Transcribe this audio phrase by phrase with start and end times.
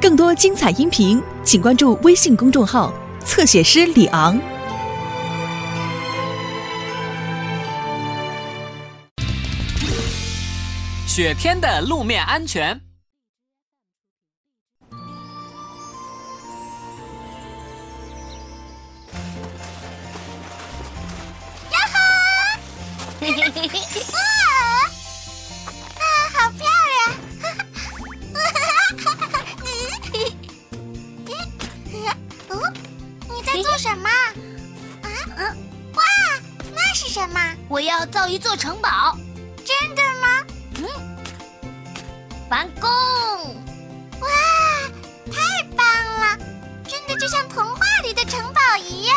[0.00, 2.92] 更多精彩音频，请关注微信公众号
[3.24, 4.38] “侧写师李昂”。
[11.06, 12.80] 雪天的路面安全。
[23.20, 23.70] 嘿嘿
[37.68, 39.16] 我要造一座城堡。
[39.64, 40.46] 真的吗？
[40.76, 40.84] 嗯。
[42.50, 42.88] 完工！
[44.20, 44.28] 哇，
[45.32, 45.86] 太棒
[46.20, 46.38] 了！
[46.86, 49.16] 真的就像童话里的城堡一样。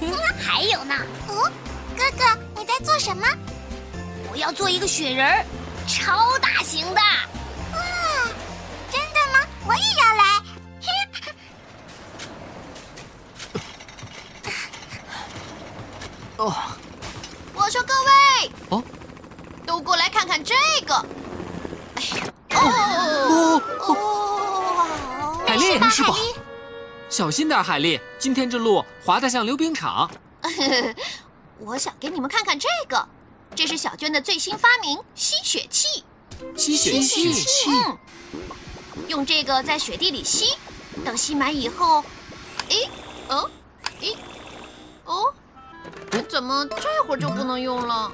[0.40, 0.94] 还有呢。
[1.28, 1.50] 哦，
[1.96, 2.24] 哥哥，
[2.56, 3.26] 你在做什么？
[4.30, 5.44] 我要做一个雪人儿，
[5.88, 7.00] 超大型的。
[17.70, 18.82] 说各位，哦，
[19.64, 20.54] 都过来看看这
[20.84, 20.94] 个。
[22.48, 26.14] 哎哦哦，海丽，没事吧？
[27.08, 30.10] 小心点，海丽，今天这路滑得像溜冰场。
[31.58, 33.08] 我想给你们看看这个，
[33.54, 36.04] 这是小娟的最新发明——吸雪器。
[36.56, 37.98] 吸雪器，嗯，
[39.06, 40.56] 用这个在雪地里吸，
[41.04, 42.02] 等吸满以后，
[42.68, 42.76] 哎，
[43.28, 43.48] 哦，
[44.00, 44.08] 哎，
[45.04, 45.32] 哦，
[46.28, 48.12] 怎么这会儿就不能用了？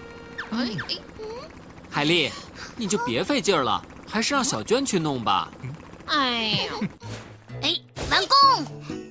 [0.50, 0.98] 哎哎，
[1.91, 2.31] 海丽，
[2.77, 5.50] 你就别费劲了，还是让小娟去弄吧。
[6.06, 6.72] 哎呀，
[7.62, 7.77] 哎，
[8.11, 9.06] 完工！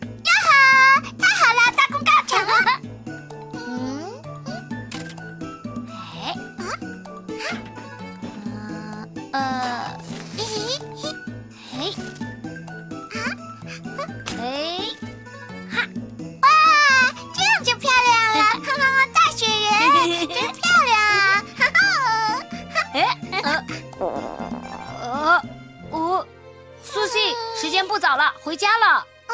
[28.46, 29.04] 回家了。
[29.28, 29.34] 嗯，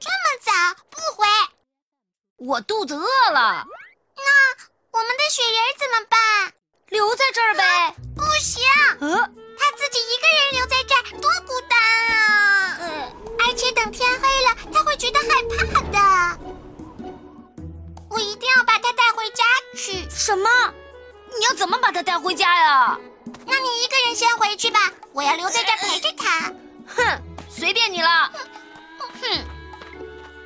[0.00, 0.50] 这么早
[0.90, 1.24] 不回，
[2.38, 3.64] 我肚子饿了，
[4.16, 4.24] 那
[4.90, 6.52] 我们的雪人怎么办？
[6.88, 7.94] 留在这儿呗。
[8.16, 8.64] 不行，
[8.98, 9.16] 呃，
[9.56, 11.78] 他自己一个人留在这儿多孤单
[12.18, 12.76] 啊！
[12.80, 13.12] 呃，
[13.46, 16.38] 而且等天黑了，他会觉得害怕的。
[18.10, 19.44] 我一定要把他带回家
[19.76, 20.10] 去。
[20.10, 20.50] 什么？
[21.38, 22.98] 你要怎么把他带回家呀？
[23.46, 24.80] 那你一个人先回去吧，
[25.12, 26.52] 我要留在这儿陪着他。
[26.88, 27.22] 哼，
[27.54, 28.08] 随便你了。
[28.98, 29.44] 哼，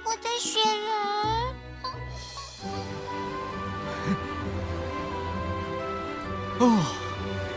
[0.05, 0.91] 我的雪人，
[6.69, 6.83] 哦，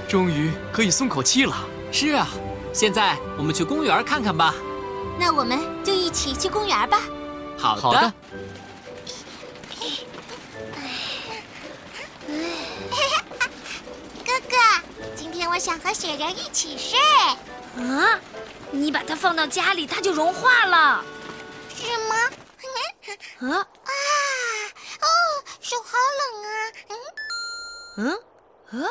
[0.07, 1.57] 终于可以松口气了。
[1.91, 2.27] 是啊，
[2.71, 4.53] 现在我们去公园看看吧。
[5.19, 7.01] 那我们就一起去公园吧。
[7.57, 7.81] 好的。
[7.81, 8.13] 好的
[14.23, 14.55] 哥哥，
[15.15, 16.99] 今天我想和雪人一起睡，
[17.83, 18.19] 啊，
[18.71, 21.03] 你把它放到家里，它就融化了。
[21.75, 22.15] 是吗？
[23.39, 23.91] 啊，啊，
[25.01, 25.07] 哦，
[25.61, 26.49] 手好冷啊！
[27.97, 28.19] 嗯，
[28.71, 28.85] 嗯，啊，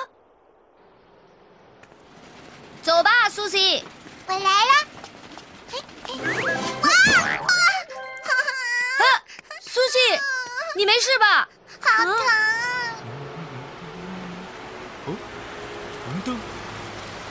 [2.82, 3.84] 走吧，苏西。
[4.26, 4.72] 我来了。
[5.70, 5.74] 哎
[6.08, 6.10] 哎，
[6.82, 6.88] 哇
[7.40, 7.48] 哇！
[8.98, 9.02] 啊，
[9.62, 9.98] 苏西，
[10.74, 11.48] 你没事吧？
[11.80, 12.16] 好疼！
[15.04, 16.36] 红灯，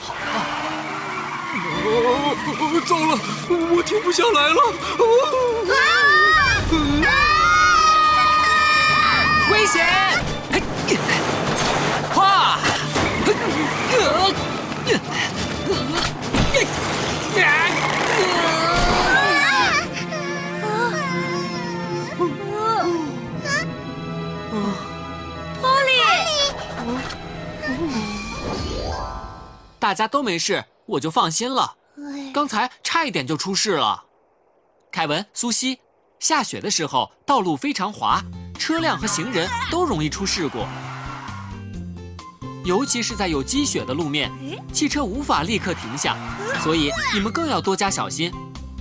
[0.00, 0.16] 好啊！
[1.84, 2.37] 哦，
[2.86, 4.62] 糟了，我停不下来了！
[4.98, 5.02] 哦，
[9.52, 9.84] 危险！
[10.52, 10.62] 嘿
[12.14, 12.58] 哗！
[25.60, 25.90] 波利，
[29.78, 31.77] 大家都没事，我就放心了。
[32.38, 34.00] 刚才差一点就出事了。
[34.92, 35.76] 凯文、苏西，
[36.20, 38.22] 下雪的时候道路非常滑，
[38.56, 40.60] 车辆和行人都容易出事故。
[42.64, 44.30] 尤其是在有积雪的路面，
[44.72, 46.16] 汽车无法立刻停下，
[46.62, 48.32] 所以你们更要多加小心。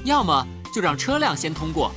[0.03, 1.91] 要么就让车辆先通过，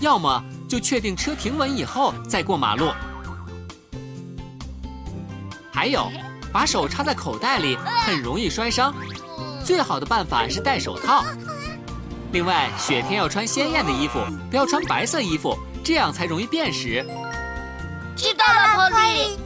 [0.00, 2.90] 要么就确定车停稳以后再过马路。
[5.72, 6.12] 还有，
[6.52, 7.74] 把手插在口袋里
[8.04, 8.94] 很容易摔伤，
[9.66, 11.24] 最好的办法是戴手套。
[12.30, 17.04] 另外，雪天要穿鲜艳的衣服，不要穿白色衣服，这样才容易辨识。
[18.16, 19.36] 知道了，波利。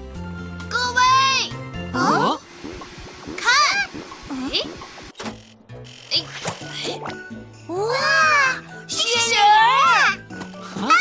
[0.69, 1.01] 各位，
[1.95, 2.39] 哦，
[3.35, 3.51] 看，
[4.29, 4.61] 哎，
[6.13, 6.15] 哎，
[7.69, 7.83] 哇，
[8.87, 10.19] 雪人啊！
[10.83, 10.93] 啊！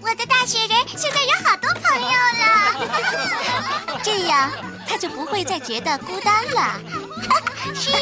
[0.00, 2.08] 我的大雪人现在有好多朋友
[2.40, 4.50] 了， 这样
[4.86, 6.80] 他就不会再觉得孤单了。
[7.74, 7.98] 是呀。